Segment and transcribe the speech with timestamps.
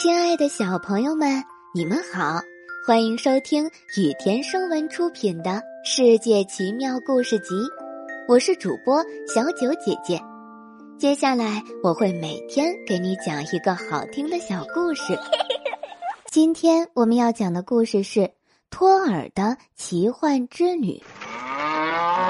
[0.00, 2.40] 亲爱的小朋友们，你们好，
[2.86, 3.66] 欢迎收听
[3.98, 5.50] 雨田声文出品的
[5.84, 7.54] 《世界奇妙故事集》，
[8.26, 10.18] 我是主播小九姐姐。
[10.98, 15.18] 接下来我会每天给你讲一个好听的小故事。
[16.32, 18.30] 今天我们要讲的故事是
[18.70, 20.98] 托尔的奇幻之旅。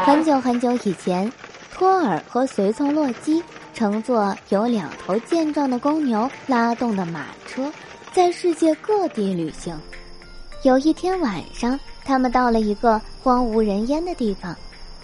[0.05, 1.33] 很久很久以前，
[1.73, 3.41] 托尔和随从洛基。
[3.81, 7.73] 乘坐由两头健壮的公牛拉动的马车，
[8.13, 9.75] 在世界各地旅行。
[10.65, 14.55] 有一天晚上，他们到了一个荒无人烟的地方，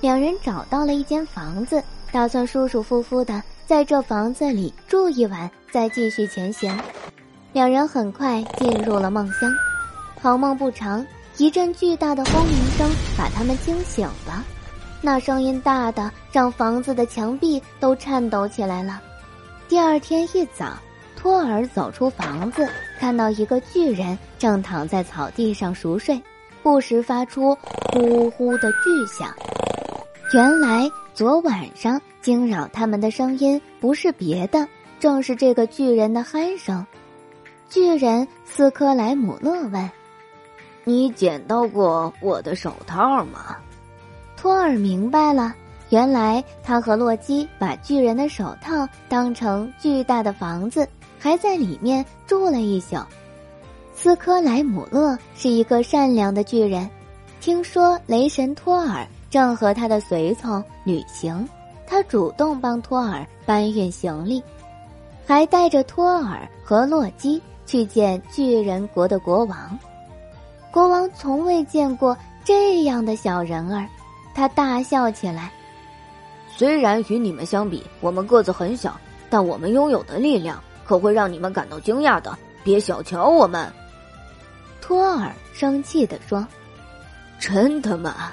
[0.02, 6.78] 两人找到了一间房子，打算舒舒服服的在这房子里住一晚，再继续前行。
[7.54, 9.50] 两人很快进入了梦乡。
[10.20, 11.02] 好梦不长，
[11.38, 14.44] 一阵巨大的轰鸣声把他们惊醒了。
[15.00, 19.00] 那声音大的让房子的墙壁都颤抖起来了。
[19.68, 20.78] 第二天一早，
[21.16, 26.20] 托尔走出房子，看到一个巨人正躺在草地上熟睡，
[26.62, 27.56] 不时发出
[27.92, 29.34] 呼呼的巨响。
[30.32, 34.66] 原来昨晚上惊扰他们的声音不是别的，
[34.98, 36.84] 正是这个巨人的鼾声。
[37.68, 39.90] 巨人斯科莱姆勒问
[40.84, 43.56] ：“你捡到过我的手套吗？”
[44.36, 45.54] 托尔明白了，
[45.90, 50.86] 原来他和洛基把巨人的手套当成巨大的房子，
[51.18, 52.96] 还在里面住了一宿。
[53.94, 56.88] 斯科莱姆勒是一个善良的巨人，
[57.40, 61.48] 听说雷神托尔正和他的随从旅行，
[61.86, 64.42] 他主动帮托尔搬运行李，
[65.26, 69.78] 还带着托尔和洛基去见巨人国的国王。
[70.70, 73.88] 国王从未见过这样的小人儿。
[74.36, 75.50] 他大笑起来。
[76.54, 82.36] 虽然与你们相比，我们个子很小，但我们拥有的力量可会让你们感到惊讶的。
[82.62, 83.72] 别小瞧我们。”
[84.82, 86.46] 托尔生气地说。
[87.40, 88.32] “真的吗？”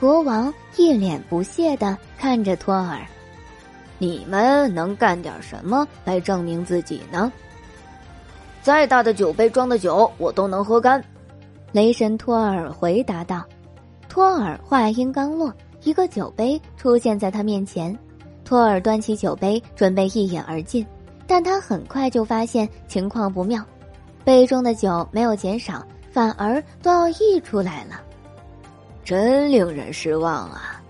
[0.00, 3.00] 国王一脸不屑的看着托尔。
[3.98, 7.30] “你们能干点什么来证明自己呢
[8.62, 11.02] ？”“再大的酒杯装的酒，我都能喝干。”
[11.72, 13.44] 雷神托尔回答道。
[14.10, 15.54] 托尔话音刚落，
[15.84, 17.96] 一个酒杯出现在他面前。
[18.44, 20.84] 托尔端起酒杯，准备一饮而尽，
[21.28, 23.64] 但他很快就发现情况不妙，
[24.24, 28.00] 杯中的酒没有减少，反而都要溢出来了。
[29.04, 30.82] 真令人失望啊！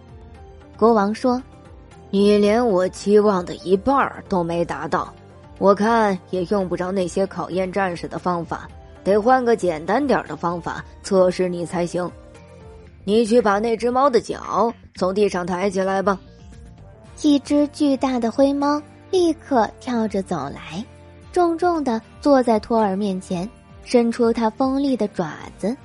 [0.78, 1.40] 国王说
[2.08, 5.12] ：“你连我期望的一半都没达到，
[5.58, 8.66] 我看也用不着那些考验战士的方法，
[9.04, 12.10] 得换个简单点的方法测试你才行。”
[13.04, 16.18] 你去把那只猫的脚从地上抬起来吧。
[17.22, 18.80] 一只巨大的灰猫
[19.10, 20.84] 立刻跳着走来，
[21.32, 23.48] 重重的坐在托尔面前，
[23.84, 25.76] 伸出它锋利的爪子。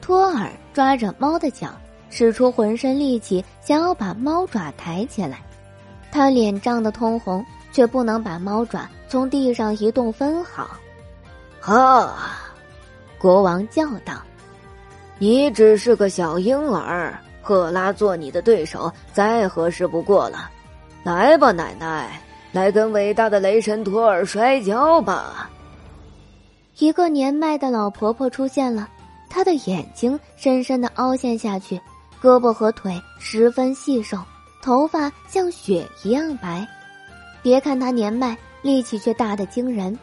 [0.00, 1.68] 托尔抓着猫的脚，
[2.10, 5.40] 使出浑身力气，想要把猫爪抬起来。
[6.12, 10.68] 他脸涨得通红，却不能把猫爪从地上移动分毫。
[11.60, 12.38] 啊！
[13.18, 14.22] 国王叫道。
[15.18, 20.50] 你只是个小婴儿，赫拉做你的对手再合适不过了。
[21.02, 22.20] 来吧，奶奶，
[22.52, 25.50] 来跟伟大的雷神托尔摔跤吧。
[26.78, 28.88] 一个年迈的老婆婆出现了，
[29.30, 31.80] 她的眼睛深深的凹陷下去，
[32.20, 34.18] 胳膊和腿十分细瘦，
[34.60, 36.66] 头发像雪一样白。
[37.42, 39.96] 别看她年迈，力气却大得惊人。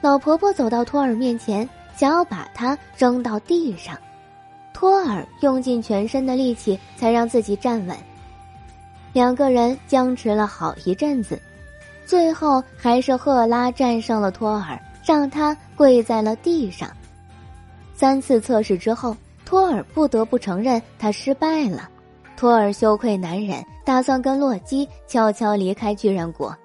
[0.00, 3.94] 老婆婆走到托尔面前，想要把他扔到地上。
[4.78, 7.96] 托尔用尽全身的力气才让自己站稳，
[9.12, 11.36] 两个人僵持了好一阵子，
[12.06, 16.88] 最后还是赫拉战胜了托尔，让他跪在了地上。
[17.92, 21.88] 三次测试之后，托尔不得不承认他失败了。
[22.36, 26.56] 托尔羞愧难忍，打算跟洛基悄悄离开巨人国。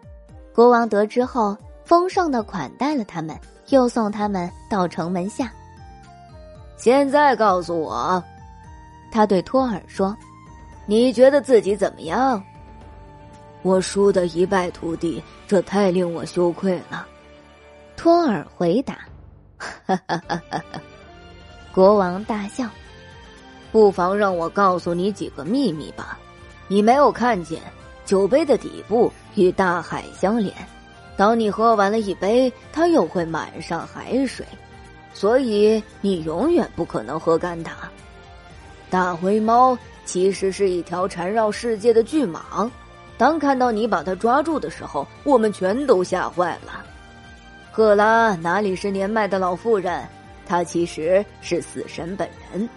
[0.54, 3.36] 国王得知后，丰盛的款待了他们，
[3.70, 5.52] 又送他们到城门下。
[6.84, 8.22] 现在告诉我，
[9.10, 10.14] 他对托尔说
[10.86, 12.44] ：“你觉得自己怎么样？”
[13.64, 17.08] 我输得一败涂地，这太令我羞愧了。”
[17.96, 18.96] 托尔回答。
[19.58, 20.82] 哈哈哈哈哈！
[21.74, 22.68] 国王大笑。
[23.72, 26.20] 不妨让我告诉你几个秘密吧。
[26.68, 27.62] 你没有看见
[28.04, 30.54] 酒杯的底部与大海相连，
[31.16, 34.46] 当你喝完了一杯，它又会满上海水。
[35.14, 37.74] 所以你永远不可能喝干它。
[38.90, 42.70] 大灰猫其实是一条缠绕世界的巨蟒，
[43.18, 46.86] 当看到你把它抓住的时候，我们全都吓坏了。
[47.72, 50.04] 赫拉哪里是年迈的老妇人？
[50.46, 52.70] 她其实是死神本人。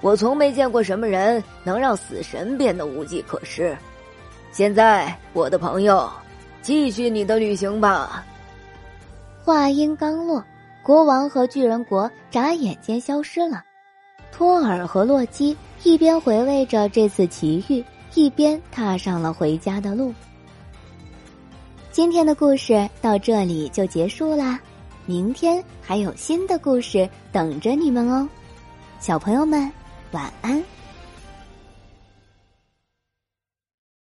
[0.00, 3.76] 我从没见过什么人能让死神变得无计可施。
[4.52, 6.08] 现在，我的朋友，
[6.62, 8.24] 继续你的旅行吧。
[9.42, 10.42] 话音刚落，
[10.84, 13.64] 国王和巨人国眨眼间消失了。
[14.30, 17.82] 托尔和洛基一边回味着这次奇遇，
[18.14, 20.12] 一边踏上了回家的路。
[21.90, 24.60] 今天的故事到这里就结束啦，
[25.06, 28.28] 明天还有新的故事等着你们哦，
[29.00, 29.72] 小朋友们，
[30.10, 30.62] 晚安。